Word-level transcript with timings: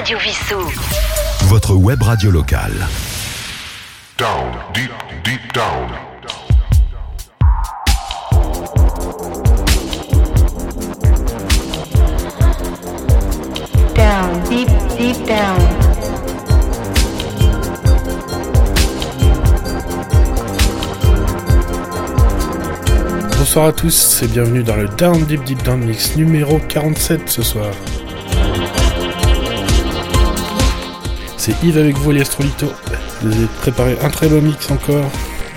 Radio 0.00 0.16
Vissou. 0.18 0.56
Votre 1.48 1.74
web 1.74 2.02
radio 2.02 2.30
locale. 2.30 2.72
Down, 4.16 4.50
deep, 4.72 4.90
deep 5.22 5.52
down. 5.52 5.90
Down, 13.94 14.42
deep, 14.48 14.68
deep 14.96 15.26
down. 15.26 15.60
Bonsoir 23.36 23.66
à 23.66 23.72
tous 23.72 24.22
et 24.22 24.28
bienvenue 24.28 24.62
dans 24.62 24.76
le 24.76 24.88
Down 24.88 25.26
Deep 25.26 25.44
Deep 25.44 25.62
Down 25.62 25.84
Mix 25.84 26.16
numéro 26.16 26.58
47 26.58 27.28
ce 27.28 27.42
soir. 27.42 27.74
C'est 31.40 31.56
Yves 31.62 31.78
avec 31.78 31.96
vous, 31.96 32.10
les 32.10 32.20
Astrolito. 32.20 32.70
Vous 33.22 33.32
ai 33.32 33.46
préparé 33.62 33.96
un 34.02 34.10
très 34.10 34.28
beau 34.28 34.42
mix 34.42 34.70
encore, 34.70 35.10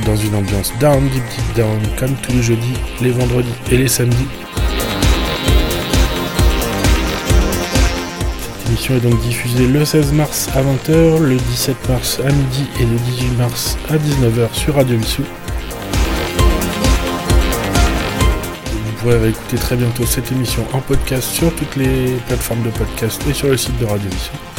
dans 0.05 0.15
une 0.15 0.33
ambiance 0.33 0.71
Down 0.79 1.09
Deep 1.09 1.21
Deep 1.21 1.55
Down, 1.57 1.77
comme 1.99 2.15
tous 2.21 2.31
les 2.31 2.41
jeudis, 2.41 2.75
les 3.01 3.11
vendredis 3.11 3.51
et 3.69 3.75
les 3.75 3.89
samedis. 3.89 4.15
Cette 8.59 8.67
émission 8.69 8.95
est 8.95 9.01
donc 9.01 9.19
diffusée 9.19 9.67
le 9.67 9.83
16 9.83 10.13
mars 10.13 10.47
à 10.55 10.61
20h, 10.61 11.19
le 11.19 11.35
17 11.35 11.89
mars 11.89 12.21
à 12.25 12.31
midi 12.31 12.65
et 12.79 12.85
le 12.85 12.95
18 12.95 13.37
mars 13.37 13.77
à 13.89 13.97
19h 13.97 14.53
sur 14.53 14.75
Radio 14.75 14.97
Vissou. 14.97 15.23
Vous 18.71 18.93
pourrez 19.01 19.17
réécouter 19.17 19.57
très 19.57 19.75
bientôt 19.75 20.05
cette 20.05 20.31
émission 20.31 20.65
en 20.71 20.79
podcast 20.79 21.29
sur 21.29 21.53
toutes 21.53 21.75
les 21.75 22.13
plateformes 22.27 22.63
de 22.63 22.69
podcast 22.69 23.21
et 23.29 23.33
sur 23.33 23.49
le 23.49 23.57
site 23.57 23.77
de 23.79 23.85
Radio 23.85 24.09
Vissou. 24.09 24.52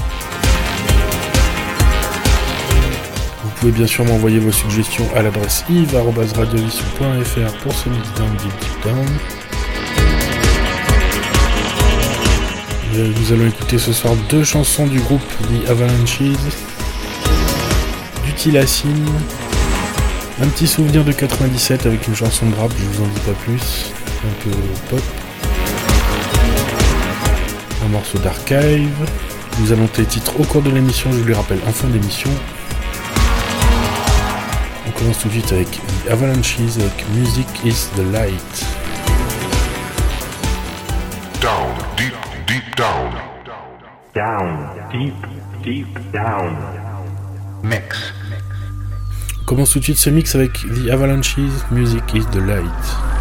Pouvez 3.65 3.79
bien 3.79 3.87
sûr 3.87 4.05
m'envoyer 4.05 4.39
vos 4.41 4.53
suggestions 4.53 5.09
à 5.17 5.23
l'adresse 5.23 5.65
yves.radiovissou.fr 5.71 7.53
pour 7.63 7.73
ce 7.73 7.89
mix 7.89 8.13
down 8.15 8.31
deep 8.37 8.53
deep 8.61 8.85
down. 8.85 9.07
Nous 12.93 13.33
allons 13.33 13.47
écouter 13.49 13.79
ce 13.79 13.95
soir 13.95 14.13
deux 14.29 14.45
chansons 14.45 14.87
du 14.87 15.01
groupe 15.01 15.23
The 15.45 15.71
Avalanches, 15.71 16.37
du 18.27 18.33
Tilacine, 18.37 19.07
un 20.43 20.47
petit 20.49 20.67
souvenir 20.67 21.03
de 21.03 21.13
97 21.13 21.87
avec 21.87 22.07
une 22.07 22.15
chanson 22.15 22.45
de 22.51 22.55
rap, 22.57 22.71
je 22.79 22.85
vous 22.85 23.03
en 23.03 23.07
dis 23.07 23.21
pas 23.21 23.33
plus, 23.33 23.95
un 24.27 24.45
peu 24.45 24.51
pop, 24.91 25.03
un 27.83 27.89
morceau 27.89 28.19
d'archive. 28.19 28.91
Nous 29.61 29.73
allons 29.73 29.89
les 29.97 30.05
titres 30.05 30.39
au 30.39 30.43
cours 30.43 30.61
de 30.61 30.71
l'émission, 30.71 31.11
je 31.13 31.19
vous 31.19 31.35
rappelle 31.35 31.61
en 31.67 31.73
fin 31.73 31.89
d'émission. 31.89 32.29
On 35.05 35.09
commence 35.09 35.23
tout 35.23 35.29
de 35.29 35.33
suite 35.35 35.53
avec 35.53 35.69
The 35.71 36.11
Avalanches 36.13 36.79
avec 36.79 37.05
Music 37.15 37.47
is 37.63 37.91
the 37.95 38.11
Light. 38.11 38.65
Down, 41.43 41.75
deep, 41.99 42.15
deep 42.47 42.75
down. 42.75 43.13
Down, 44.15 44.71
deep, 44.91 45.15
deep 45.63 46.11
down. 46.11 46.57
Mix. 47.63 48.15
On 49.43 49.45
commence 49.45 49.73
tout 49.73 49.81
de 49.81 49.85
suite 49.85 49.99
ce 49.99 50.09
mix 50.09 50.35
avec 50.35 50.53
The 50.53 50.89
Avalanches, 50.91 51.37
Music 51.71 52.03
is 52.15 52.25
the 52.33 52.37
Light. 52.37 53.14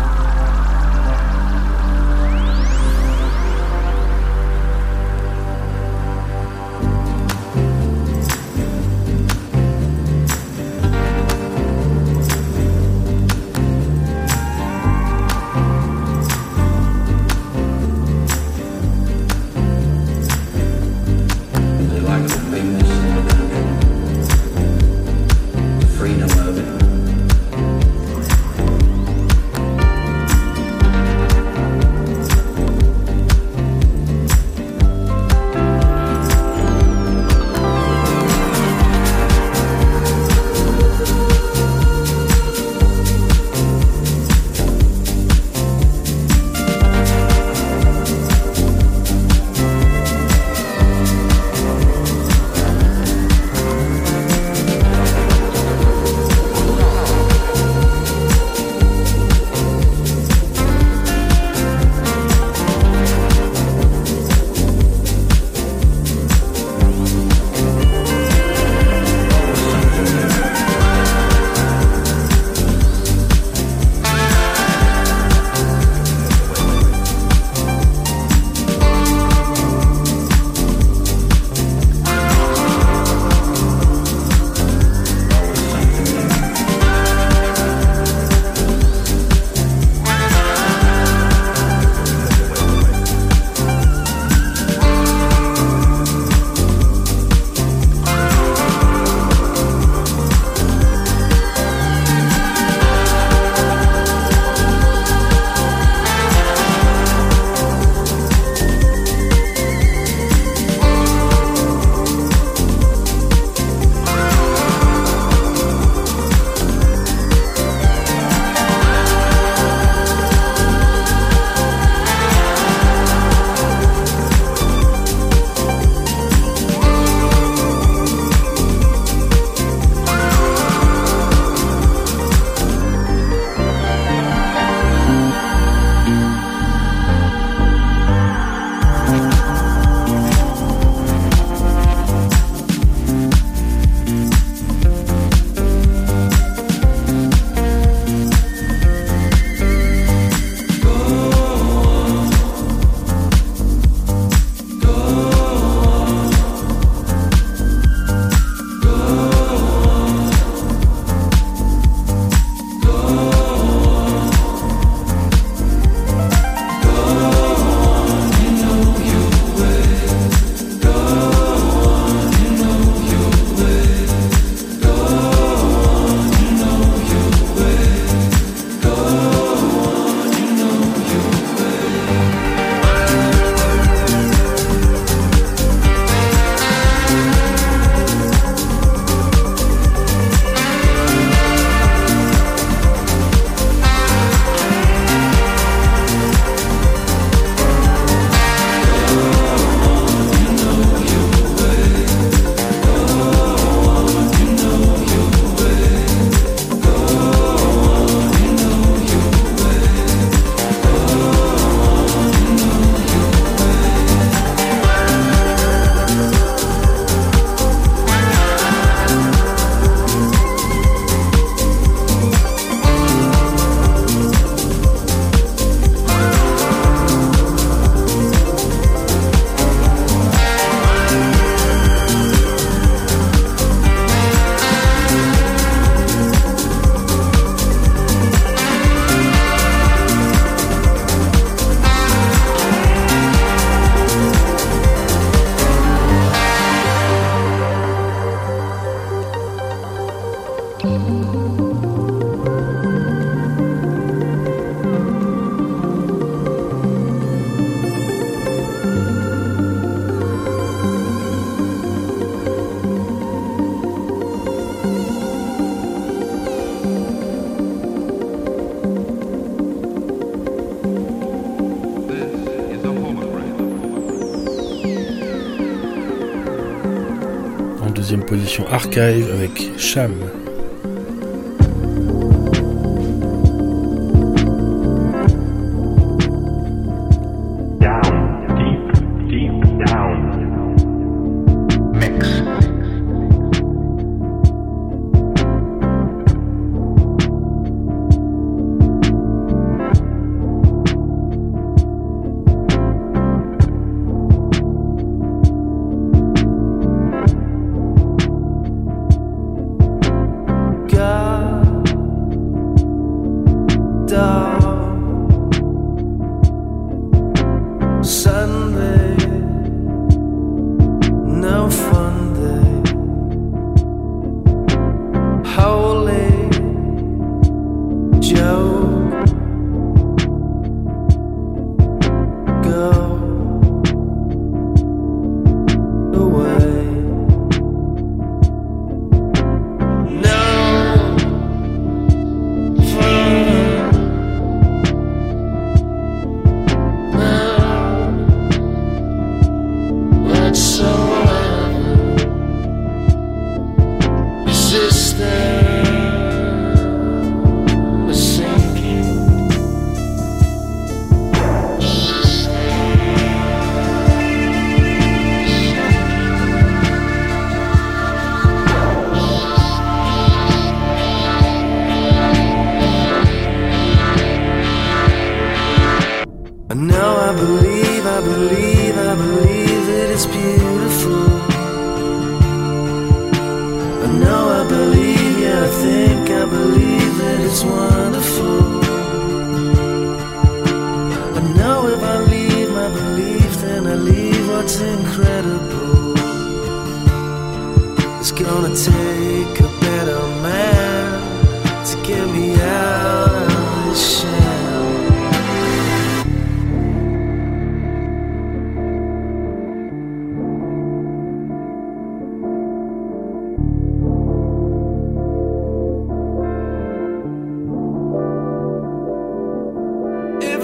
Archive 278.62 279.32
avec 279.32 279.80
Sham. 279.80 280.43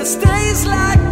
Stays 0.10 0.66
like 0.66 1.09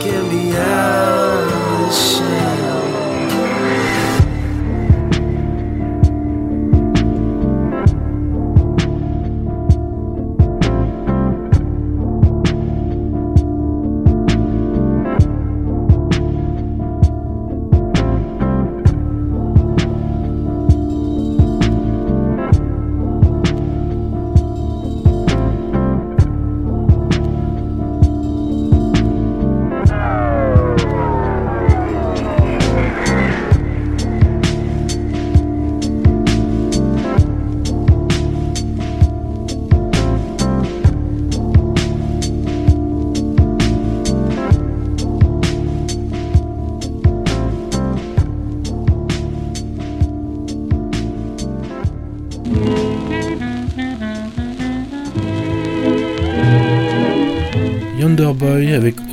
to 0.00 0.04
get 0.04 0.22
me 0.32 0.83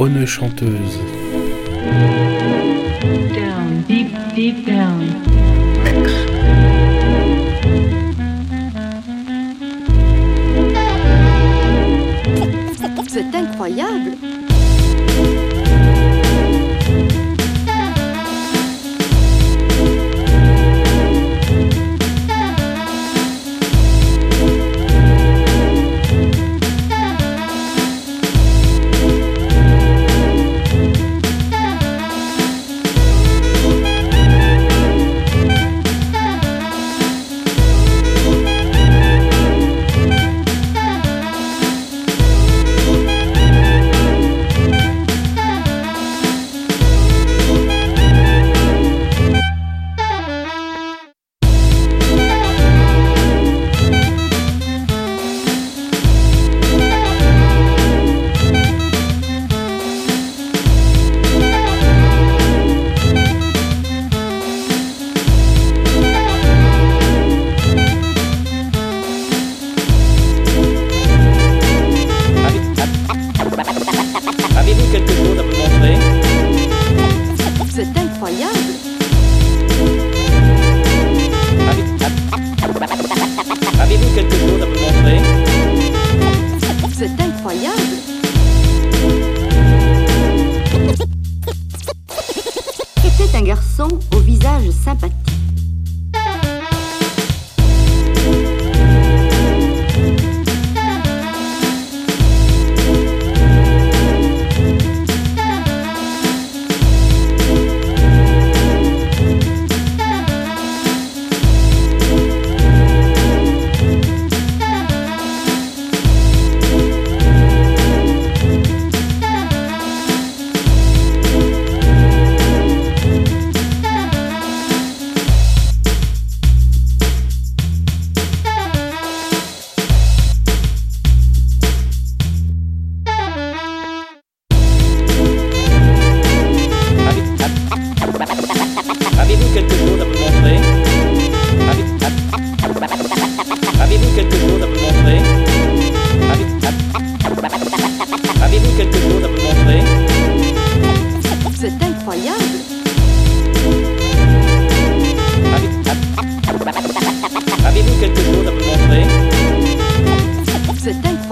Hone 0.02 0.26
chanteuse. 0.26 0.98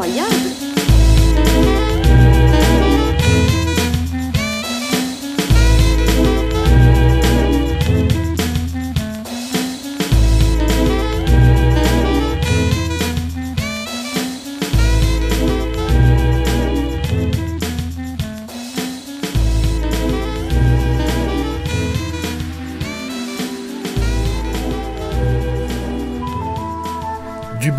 incroyable. 0.10 0.50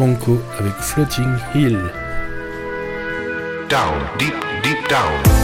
Banco 0.00 0.38
avec 0.58 0.72
Floating 0.76 1.37
Hill. 1.54 1.78
down, 3.70 4.18
deep, 4.18 4.34
deep 4.64 4.88
down. 4.88 5.39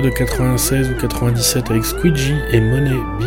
De 0.00 0.10
96 0.10 0.90
ou 0.90 0.94
97 0.94 1.70
avec 1.70 1.84
Squeegee 1.84 2.36
et 2.52 2.60
Money 2.60 2.96
B. 3.18 3.24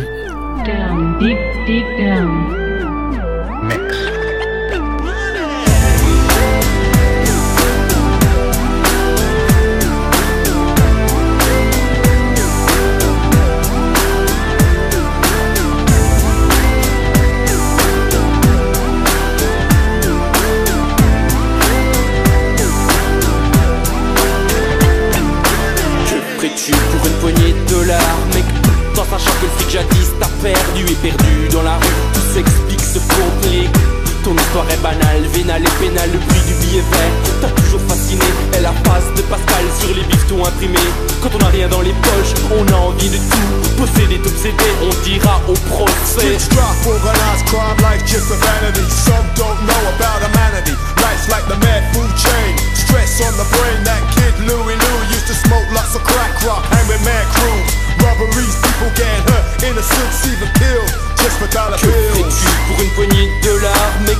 innocents 59.68 60.26
even 60.28 60.48
killed 60.60 60.90
just 61.18 61.36
for 61.40 61.48
dollar 61.48 61.76
Que 61.78 61.86
bills. 61.86 62.12
ferais-tu 62.12 62.48
pour 62.68 62.80
une 62.84 62.90
poignée 62.90 63.28
de 63.42 63.48
dollars, 63.48 63.92
mec? 64.06 64.18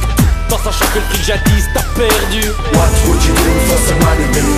En 0.53 0.59
sachant 0.59 0.87
que 0.95 0.99
le 1.01 1.05
fric 1.11 1.25
jadis 1.25 1.65
t'as 1.75 1.83
perdu 1.99 2.43
What 2.73 2.91
would 3.07 3.21
you 3.27 3.35
do 3.35 3.53
for 3.69 3.79
some 3.87 3.99
money, 4.05 4.27
baby? 4.33 4.57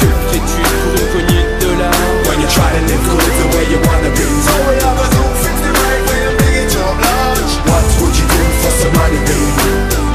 Que 0.00 0.06
ferais-tu 0.06 0.62
pour 0.82 0.94
une 0.96 1.08
poignée 1.12 1.44
de 1.44 1.66
dollars? 1.66 2.00
When 2.28 2.40
you 2.40 2.48
try 2.48 2.68
to 2.72 2.80
live 2.88 3.04
good 3.04 3.34
the 3.40 3.46
way 3.56 3.64
you 3.72 3.78
wanna 3.84 4.10
be. 4.16 4.26
So 4.46 4.54
we 4.68 4.74
have 4.84 4.98
a 5.00 5.06
zoo 5.12 5.28
58 5.44 6.08
with 6.08 6.30
a 6.30 6.34
big 6.40 6.64
top 6.72 6.96
large. 6.96 7.52
What 7.68 7.84
would 8.00 8.14
you 8.16 8.26
do 8.26 8.42
for 8.62 8.72
some 8.80 8.94
money, 8.96 9.20
baby? 9.28 9.70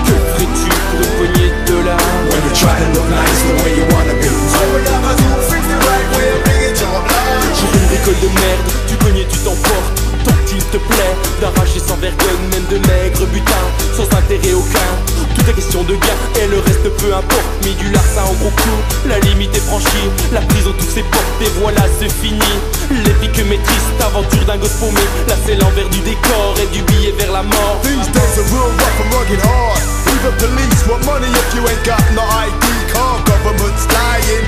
Que 0.08 0.16
ferais-tu 0.18 0.70
pour 0.90 1.02
une 1.02 1.14
poignée 1.20 1.50
de 1.52 1.72
dollars? 1.72 2.08
When 2.32 2.42
you 2.48 2.54
try 2.56 2.76
to 2.82 2.88
look 2.96 3.08
nice 3.12 3.42
the 3.46 3.54
way 3.62 3.72
you 3.80 3.86
wanna 3.94 4.16
be. 4.18 4.30
So 4.54 4.62
we 4.74 4.82
have 4.90 5.06
a 5.12 5.14
bricole 8.02 8.20
de 8.22 8.34
merde, 8.34 8.68
tu 8.88 8.96
connais, 8.98 9.26
tu 9.30 9.38
t'emportes. 9.40 10.02
Tant 10.24 10.38
qu'il 10.46 10.64
te 10.66 10.78
plaît. 10.78 11.16
D'arracher 11.40 11.80
sans 11.80 11.98
vergogne 11.98 12.46
Même 12.52 12.66
de 12.70 12.78
maigre 12.88 13.26
butin, 13.34 13.66
sans 13.96 14.06
intérêt 14.16 14.54
aucun. 14.54 14.92
Tout 15.36 15.50
est 15.50 15.54
question 15.54 15.84
de 15.84 15.96
gain 15.96 16.18
et 16.42 16.48
le 16.48 16.60
reste 16.60 16.90
peu 16.98 17.14
importe. 17.14 17.50
Mais 17.64 17.74
du 17.74 17.92
larcin 17.92 18.24
en 18.30 18.34
gros 18.34 18.50
coup, 18.50 18.80
la 19.08 19.20
limite 19.20 19.56
est 19.56 19.66
franchie. 19.68 20.10
La 20.32 20.42
prison 20.42 20.74
tous 20.78 20.94
ses 20.94 21.04
portes. 21.04 21.42
Et 21.42 21.50
voilà 21.60 21.82
c'est 22.00 22.12
fini. 22.12 22.52
L'épique 22.92 23.38
maîtrise, 23.50 23.88
aventure 24.00 24.46
d'un 24.46 24.58
gosse 24.58 24.78
paumé. 24.80 25.02
Là 25.28 25.36
c'est 25.46 25.56
l'envers 25.56 25.90
du 25.90 26.00
décor 26.00 26.56
et 26.62 26.68
du 26.76 26.84
billet 26.84 27.14
vers 27.18 27.32
la 27.32 27.44
mort. 27.44 27.82
Real 27.84 28.00
hard. 29.44 29.82
Money 31.06 31.28
if 31.28 31.56
you 31.56 31.68
ain't 31.68 31.84
got 31.84 32.00
no 32.14 32.22
lying, 32.22 32.52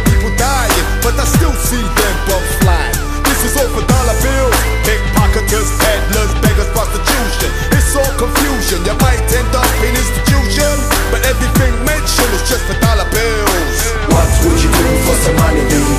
people 0.05 0.29
dying, 0.37 0.85
but 1.01 1.17
I 1.17 1.25
still 1.25 1.51
them 1.51 2.41
flying. 2.59 3.02
This 3.43 3.59
is 3.59 3.59
all 3.59 3.75
for 3.75 3.83
dollar 3.83 4.15
bills. 4.23 4.55
Pickpocketers, 4.87 5.67
peddlers, 5.75 6.31
beggars, 6.39 6.71
prostitution. 6.71 7.51
It's 7.75 7.91
all 7.91 8.07
confusion. 8.15 8.79
You 8.87 8.95
might 9.03 9.19
end 9.35 9.51
up 9.51 9.67
in 9.83 9.91
institution, 9.91 10.71
but 11.11 11.27
everything 11.27 11.75
mentioned 11.83 12.31
is 12.39 12.47
just 12.47 12.63
for 12.63 12.77
dollar 12.79 13.03
bills. 13.11 13.75
What 14.15 14.31
would 14.47 14.59
you 14.63 14.71
do 14.71 14.87
for 15.03 15.15
some 15.27 15.35
money, 15.43 15.59
baby? 15.67 15.91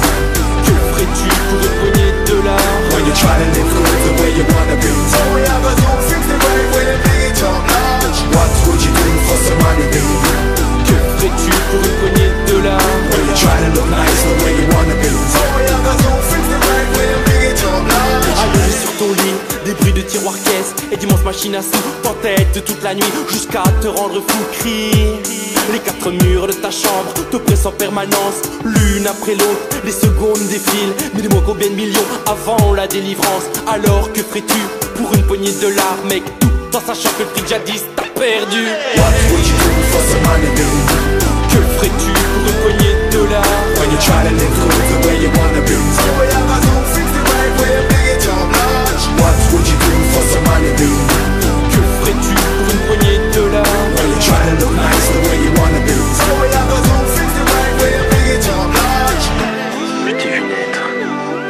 Que 0.64 0.72
ferais-tu 0.72 1.28
pour 1.52 1.60
une 1.60 1.76
poignée 1.84 2.12
de 2.16 2.32
dollars 2.32 2.80
When 2.96 3.04
you 3.04 3.12
try 3.12 3.36
to 3.36 3.46
live 3.52 3.70
good 3.76 3.92
the 3.92 4.12
way 4.24 4.30
you 4.40 4.44
wanna 4.48 4.76
be. 4.80 4.88
So 5.12 5.20
we 5.36 5.44
have 5.44 5.68
a 5.68 5.72
zoo 5.76 6.00
58 6.00 6.48
with 6.72 6.96
a 6.96 6.98
big 7.04 7.28
top 7.36 7.60
large. 7.60 8.20
What 8.32 8.50
would 8.72 8.80
you 8.80 8.88
do 8.88 9.08
for 9.28 9.36
some 9.44 9.60
money, 9.60 9.84
baby? 9.92 10.16
Que 10.88 10.96
ferais-tu 10.96 11.52
pour 11.68 11.84
une 11.84 11.96
poignée 12.00 12.32
de 12.32 12.56
dollars 12.56 12.88
When 13.12 13.28
you 13.28 13.36
try 13.36 13.56
to 13.60 13.68
look 13.76 13.88
nice 13.92 14.20
the 14.24 14.32
way 14.40 14.52
you 14.56 14.66
wanna 14.72 14.96
be. 14.96 15.12
So 15.12 15.44
we 15.60 15.68
have 15.68 15.84
a 15.92 16.23
Allongé 17.74 18.72
sur 18.72 18.92
ton 18.98 19.12
lit, 19.12 19.34
des 19.64 19.72
bruits 19.72 19.92
de 19.92 20.02
tiroir 20.02 20.34
caisse 20.34 20.74
et 20.92 20.96
d'immenses 20.96 21.24
machines 21.24 21.54
à 21.54 21.62
sous 21.62 21.70
t'entêtent 22.02 22.64
toute 22.64 22.82
la 22.82 22.94
nuit 22.94 23.04
jusqu'à 23.30 23.62
te 23.80 23.88
rendre 23.88 24.22
fou 24.26 24.44
crie. 24.58 25.18
Les 25.72 25.78
quatre 25.78 26.10
murs 26.10 26.46
de 26.46 26.52
ta 26.52 26.70
chambre 26.70 27.12
t'oppressent 27.30 27.66
en 27.66 27.72
permanence, 27.72 28.42
l'une 28.64 29.06
après 29.06 29.32
l'autre, 29.32 29.80
les 29.84 29.92
secondes 29.92 30.46
défilent. 30.50 30.92
Mais 31.14 31.22
dis-moi 31.22 31.42
combien 31.44 31.68
de 31.68 31.74
millions 31.74 32.04
avant 32.26 32.74
la 32.74 32.86
délivrance 32.86 33.44
Alors 33.66 34.12
que 34.12 34.22
ferais-tu 34.22 34.60
pour 34.96 35.12
une 35.14 35.22
poignée 35.22 35.52
de 35.52 35.60
dollars, 35.60 35.98
mec? 36.08 36.22
Tout 36.40 36.76
en 36.76 36.80
sachant 36.80 37.08
que 37.16 37.22
le 37.22 37.28
fric 37.30 37.48
jadis 37.48 37.82
t'as 37.96 38.02
perdu. 38.02 38.62
What 38.96 39.14
would 39.30 39.46
you 39.46 39.56
do 39.56 39.70
for 39.90 40.02
some 40.10 40.22
money, 40.22 40.50
baby? 40.54 40.80
Que 41.48 41.58
ferais-tu 41.78 42.12
pour 42.12 42.48
une 42.48 42.60
poignée 42.62 42.94
de 43.10 43.16
dollars? 43.16 43.62
When 43.80 43.90
you 43.90 43.98
try 43.98 44.22
to 44.22 44.34
live 44.34 44.54
good 44.60 45.02
the 45.02 45.06
way 45.06 45.16
you 45.22 45.30
wanna 45.30 45.60
be. 45.66 47.03
So 47.54 47.62
we 47.62 47.68
have 47.70 47.70
a 47.70 47.70
zoo 47.70 47.70
58 47.70 47.70
with 47.70 47.80
a 47.80 47.84
big 47.90 48.20
top 48.24 48.48
large. 48.56 49.04
What 49.20 49.36
would 49.52 49.66
you 49.70 49.78
do 49.78 49.94
for 50.12 50.22
some 50.32 50.44
money, 50.50 50.72
baby? 50.74 51.02
Que 51.72 51.80
ferais-tu 51.94 52.34
pour 52.34 52.66
une 52.74 52.82
poignée 52.86 53.18
de 53.18 53.30
dollars 53.34 53.82
When 53.94 54.06
you 54.10 54.18
try 54.26 54.42
to 54.48 54.54
look 54.60 54.74
nice 54.74 55.06
the 55.12 55.20
way 55.26 55.36
you 55.44 55.52
wanna 55.58 55.80
be. 55.86 55.96
So 56.18 56.30
we 56.40 56.48
have 56.56 56.70
a 56.70 56.78
zoo 56.86 57.02
58 57.14 57.78
with 57.80 58.02
a 58.02 58.06
big 58.10 58.40
top 58.42 58.70
large. 58.74 59.26
Je 60.06 60.12
t'ai 60.20 60.30
vu 60.30 60.42
naître, 60.50 60.84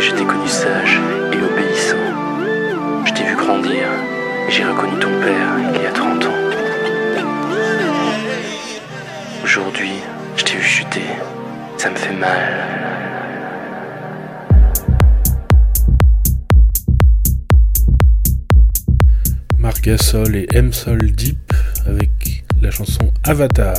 je 0.01 0.11
t'ai 0.13 0.25
connu 0.25 0.49
sage 0.49 1.01
et 1.33 1.41
obéissant. 1.49 2.07
Je 3.07 3.13
t'ai 3.13 3.25
vu 3.25 3.37
grandir, 3.37 3.87
j'ai 4.49 4.65
reconnu 4.65 4.99
ton 5.01 5.13
père 5.21 5.53
il 5.75 5.83
y 5.83 5.87
a 5.87 5.93
30 5.93 6.25
ans. 6.27 6.41
Aujourd'hui, 9.43 9.97
je 10.37 10.45
t'ai 10.45 10.57
vu 10.57 10.63
chuter, 10.65 11.09
ça 11.77 11.91
me 11.91 11.97
fait 11.97 12.13
mal. 12.13 12.64
Gasol 19.85 20.35
et 20.35 20.47
M 20.55 20.73
Sol 20.73 21.13
Deep 21.13 21.53
avec 21.85 22.43
la 22.63 22.71
chanson 22.71 23.13
Avatar. 23.25 23.77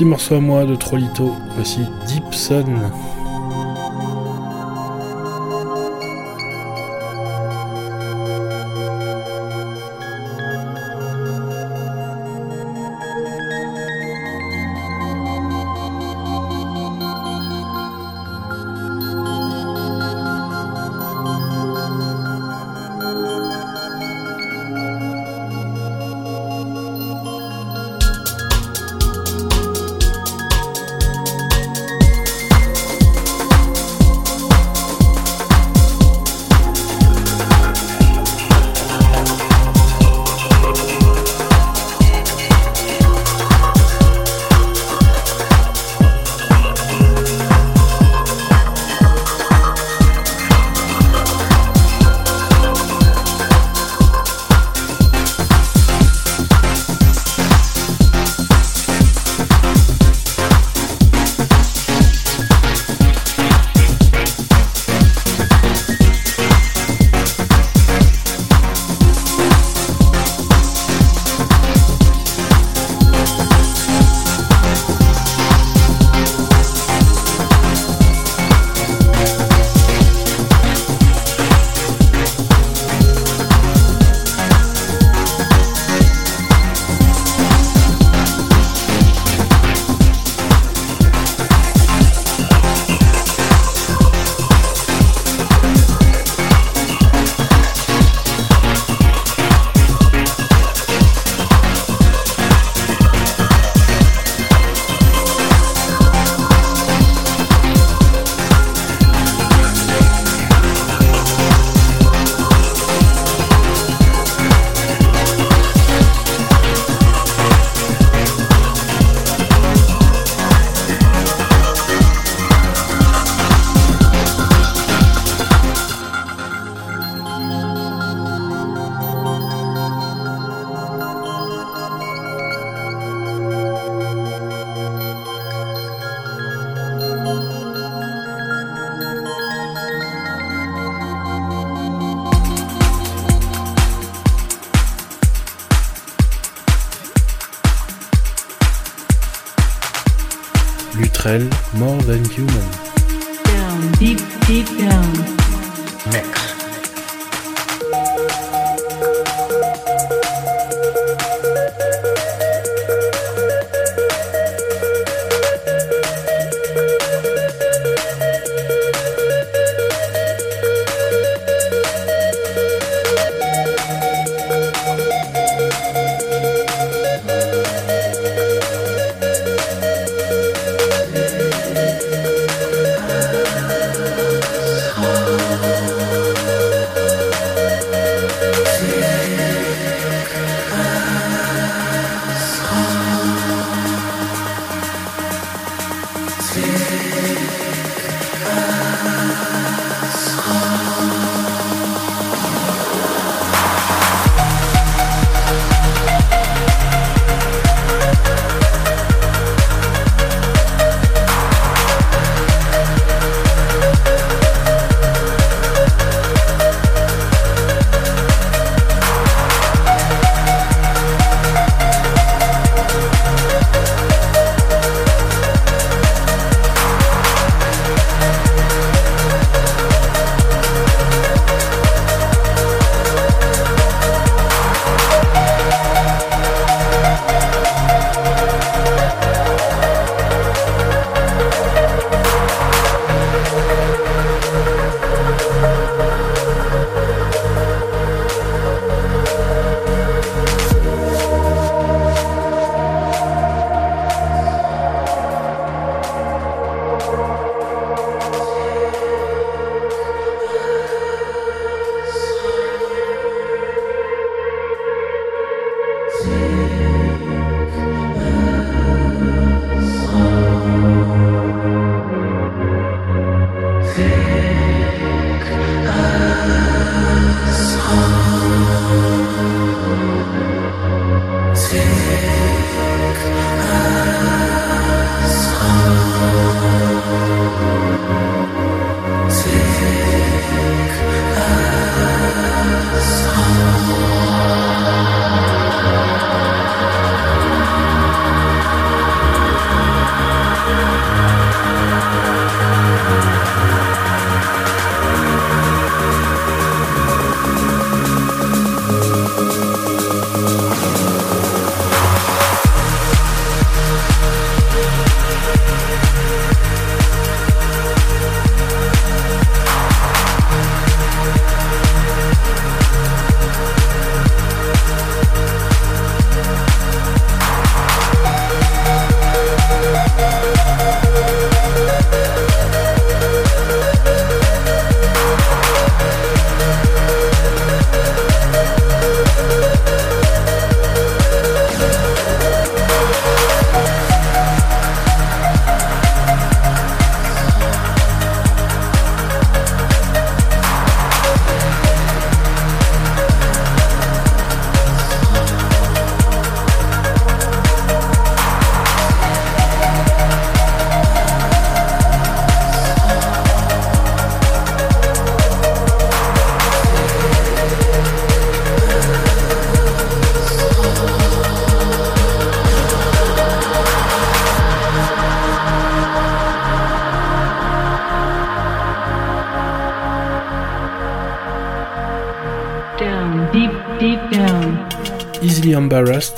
Petit 0.00 0.06
morceau 0.06 0.36
à 0.36 0.40
moi 0.40 0.64
de 0.64 0.76
Trollito. 0.76 1.36
Voici 1.54 1.80
Deep. 2.06 2.24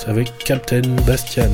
Avec 0.06 0.28
Captain 0.38 0.82
Bastian. 1.06 1.50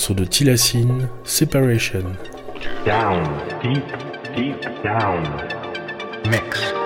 Morceau 0.00 0.14
de 0.14 0.24
Tilacine, 0.24 1.10
Separation. 1.24 2.16
Down, 2.86 3.22
deep, 3.62 3.84
deep 4.34 4.62
down. 4.82 5.22
Mix. 6.30 6.79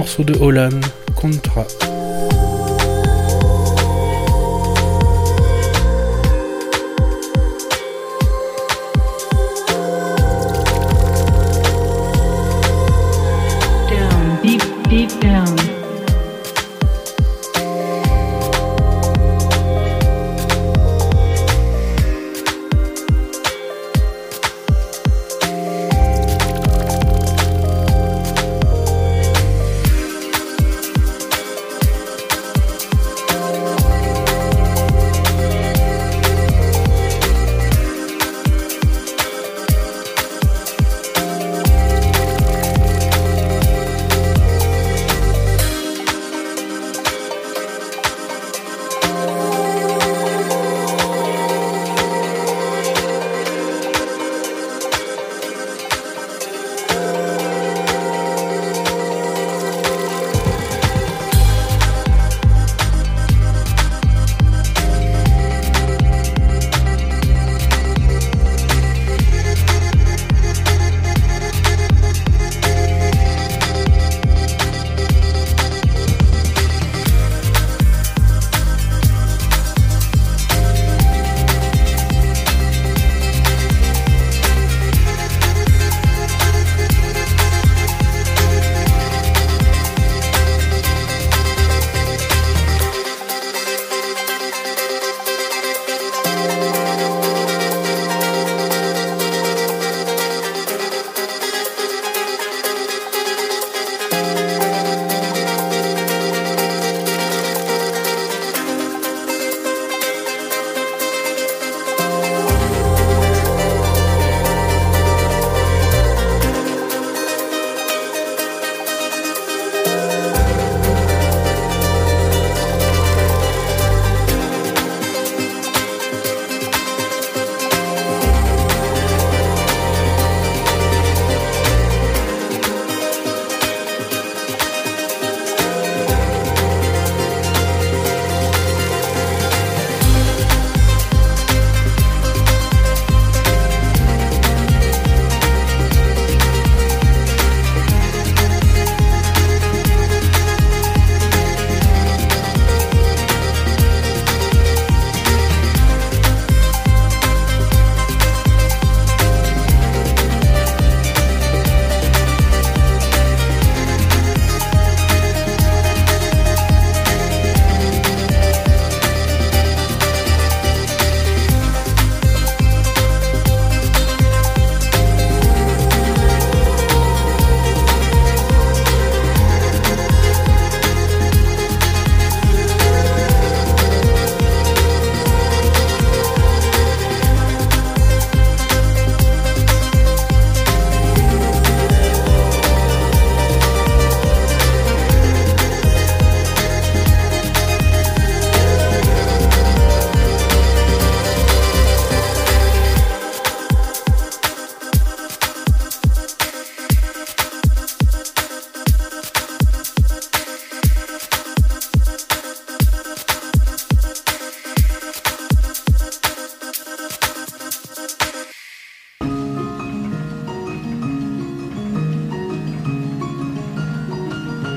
Morceau 0.00 0.24
de 0.24 0.32
Holland, 0.32 0.80
Contra. 1.14 1.66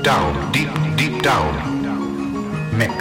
Down. 0.04 0.52
Deep, 0.52 0.68
deep 0.98 1.22
down. 1.22 1.54
Mix. 2.76 2.92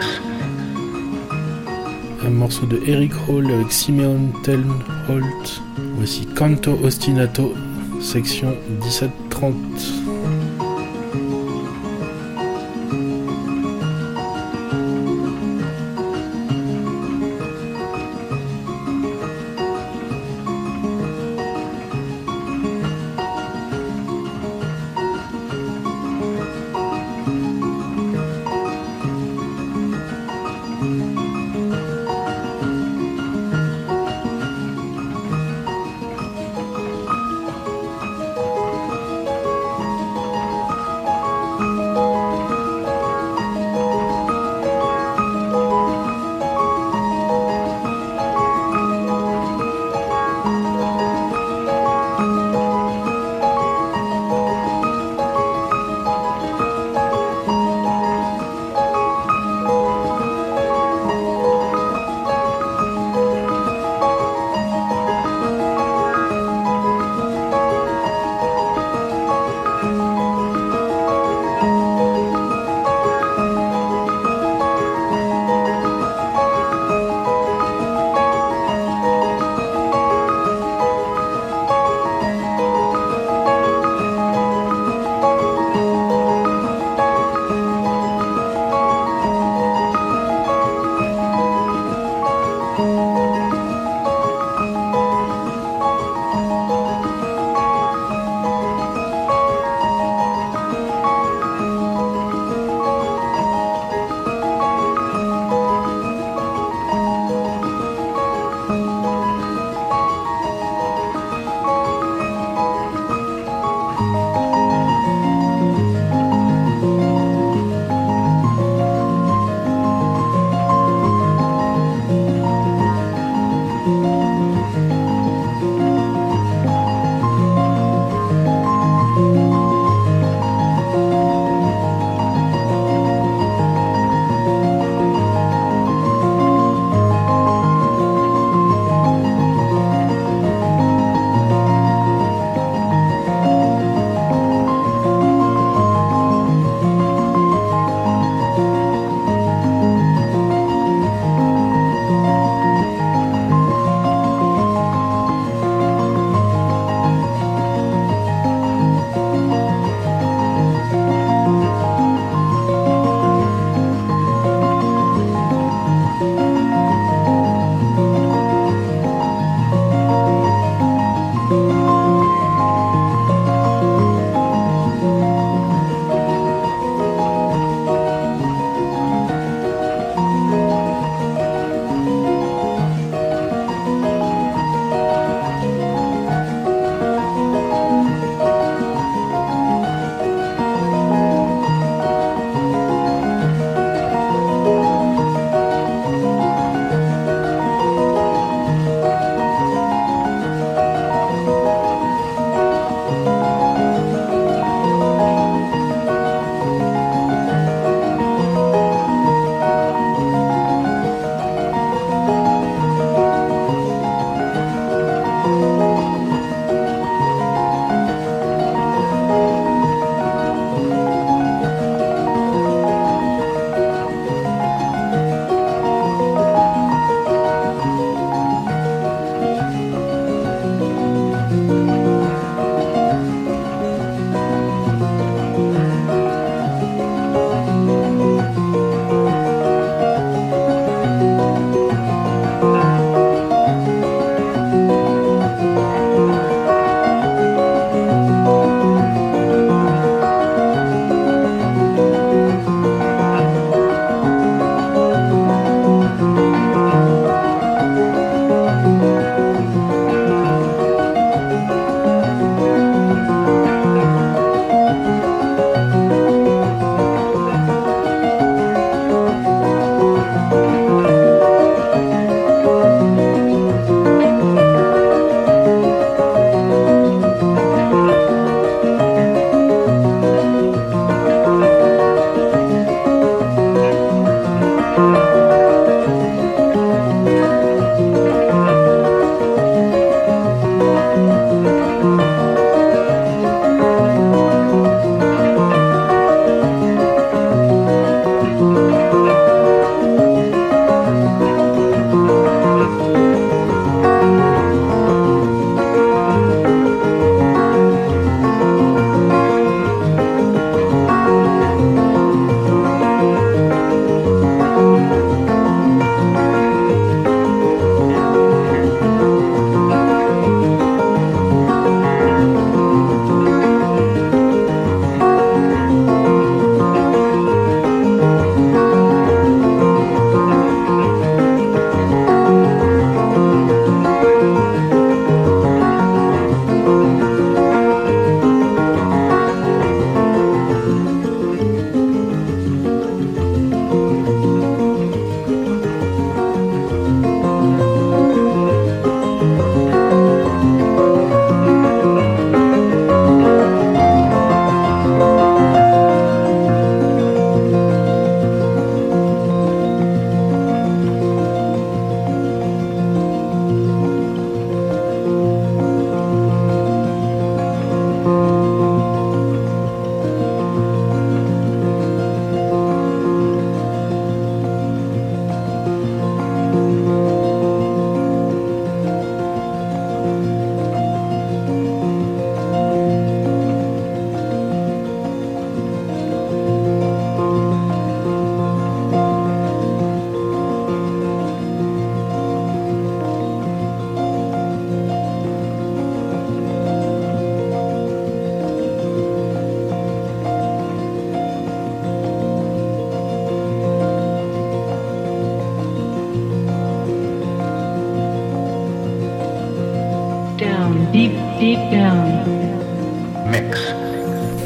Un 2.25 2.29
morceau 2.29 2.65
de 2.65 2.79
Eric 2.87 3.11
Hall 3.27 3.51
avec 3.51 3.71
Simeon 3.73 4.31
Telnholt. 4.43 5.61
Voici 5.97 6.25
Canto 6.27 6.79
Ostinato, 6.81 7.53
section 7.99 8.55
1730. 8.79 10.02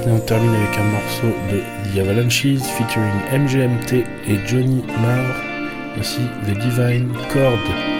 Et 0.05 0.09
on 0.09 0.19
termine 0.19 0.55
avec 0.55 0.79
un 0.79 0.83
morceau 0.83 1.27
de 1.51 1.59
The 1.93 1.99
Avalanches 1.99 2.63
featuring 2.77 3.11
MGMT 3.33 4.05
et 4.27 4.47
Johnny 4.47 4.83
Marr, 5.01 5.35
ainsi 5.99 6.21
The 6.45 6.57
Divine 6.57 7.11
Chord. 7.33 7.96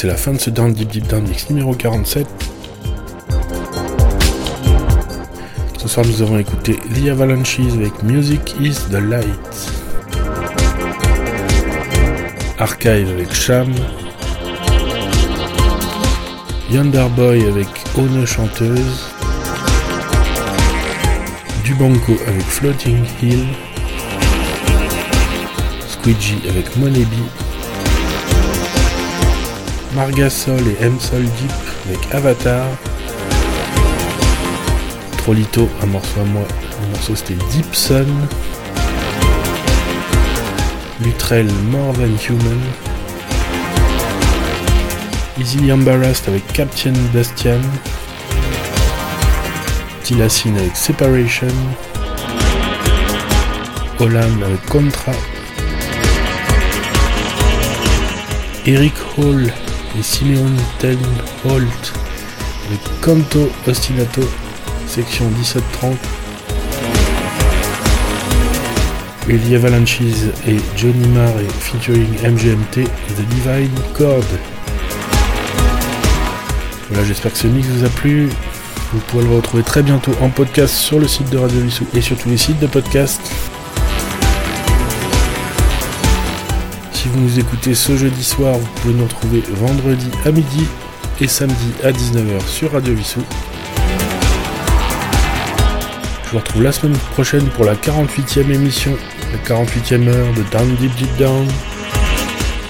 C'est 0.00 0.06
la 0.06 0.16
fin 0.16 0.32
de 0.32 0.38
ce 0.38 0.48
Down 0.48 0.72
Deep 0.72 0.92
Deep 0.92 1.08
Down 1.08 1.26
Mix 1.26 1.50
numéro 1.50 1.74
47. 1.74 2.24
Ce 5.76 5.88
soir, 5.88 6.06
nous 6.06 6.22
avons 6.22 6.38
écouté 6.38 6.76
The 6.94 7.08
Avalanches 7.08 7.58
avec 7.74 8.00
Music 8.04 8.54
is 8.60 8.74
the 8.92 9.00
Light. 9.00 9.72
Archive 12.60 13.10
avec 13.10 13.34
Sham. 13.34 13.74
Yonder 16.70 17.08
Boy 17.16 17.44
avec 17.48 17.66
One 17.96 18.24
Chanteuse. 18.24 19.08
Dubanco 21.64 22.12
avec 22.28 22.42
Floating 22.42 23.04
Hill. 23.20 23.48
Squeegee 25.88 26.48
avec 26.48 26.76
Monebi. 26.76 27.47
Margasol 29.94 30.60
et 30.68 30.84
M-Sol 30.84 31.22
Deep 31.22 31.52
avec 31.88 32.14
Avatar. 32.14 32.66
Trolito, 35.18 35.68
un 35.82 35.86
morceau 35.86 36.20
à 36.20 36.24
moi. 36.24 36.42
Le 36.82 36.88
morceau 36.88 37.16
c'était 37.16 37.34
Deep 37.52 37.74
Sun. 37.74 38.06
Lutrell 41.02 41.48
More 41.70 41.92
Than 41.94 42.16
Human. 42.28 42.60
Easily 45.38 45.72
Embarrassed 45.72 46.28
avec 46.28 46.46
Captain 46.52 46.92
Bastian. 47.14 47.60
Tilacine 50.02 50.56
avec 50.58 50.76
Separation. 50.76 51.48
Olam 54.00 54.42
avec 54.42 54.64
Contra. 54.66 55.12
Eric 58.66 58.94
Hall 59.16 59.50
et 59.98 60.02
Simeon 60.02 60.50
Ten 60.78 60.98
Holt 61.44 61.92
avec 62.66 62.80
Canto 63.00 63.50
Ostinato, 63.66 64.22
section 64.86 65.28
1730. 65.30 65.96
Et 69.28 69.36
The 69.36 69.52
Avalanches 69.54 70.00
et 70.46 70.56
Johnny 70.76 71.06
Marr 71.08 71.32
featuring 71.60 72.08
MGMT 72.22 72.84
The 72.84 73.20
Divine 73.28 73.74
Chord. 73.96 74.24
Voilà, 76.88 77.04
j'espère 77.04 77.32
que 77.32 77.38
ce 77.38 77.46
mix 77.46 77.66
vous 77.68 77.84
a 77.84 77.90
plu. 77.90 78.28
Vous 78.92 79.00
pourrez 79.08 79.24
le 79.24 79.36
retrouver 79.36 79.62
très 79.62 79.82
bientôt 79.82 80.12
en 80.22 80.30
podcast 80.30 80.74
sur 80.74 80.98
le 80.98 81.06
site 81.06 81.28
de 81.30 81.36
Radio 81.36 81.60
Vissou 81.60 81.86
et 81.94 82.00
sur 82.00 82.16
tous 82.16 82.30
les 82.30 82.38
sites 82.38 82.58
de 82.58 82.66
podcast. 82.66 83.20
Si 87.08 87.14
vous 87.14 87.20
nous 87.20 87.38
écoutez 87.38 87.74
ce 87.74 87.96
jeudi 87.96 88.22
soir, 88.22 88.58
vous 88.58 88.66
pouvez 88.82 88.92
nous 88.92 89.04
retrouver 89.04 89.42
vendredi 89.52 90.10
à 90.26 90.30
midi 90.30 90.66
et 91.22 91.26
samedi 91.26 91.72
à 91.82 91.90
19h 91.90 92.46
sur 92.46 92.72
Radio 92.72 92.92
Vissou. 92.92 93.22
Je 96.26 96.30
vous 96.32 96.38
retrouve 96.38 96.62
la 96.62 96.72
semaine 96.72 96.98
prochaine 97.12 97.46
pour 97.50 97.64
la 97.64 97.76
48e 97.76 98.52
émission, 98.52 98.94
la 99.32 99.38
48e 99.56 100.06
heure 100.06 100.34
de 100.34 100.42
Down 100.50 100.74
Deep 100.76 100.94
Deep 100.96 101.16
Down. 101.16 101.48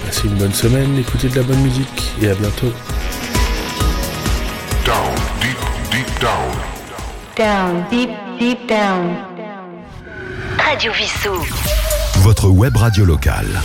Passez 0.05 0.27
une 0.27 0.35
bonne 0.35 0.53
semaine, 0.53 0.97
écoutez 0.97 1.27
de 1.27 1.35
la 1.35 1.43
bonne 1.43 1.61
musique 1.61 2.13
et 2.21 2.29
à 2.29 2.35
bientôt. 2.35 2.71
Down, 4.85 5.15
deep, 5.41 5.57
deep 5.91 6.21
down. 6.21 6.55
Down, 7.35 7.83
deep, 7.91 8.09
deep 8.39 8.69
down. 8.69 9.17
Radio 10.57 10.93
Vissou. 10.93 11.45
Votre 12.21 12.47
web 12.47 12.77
radio 12.77 13.03
locale. 13.03 13.61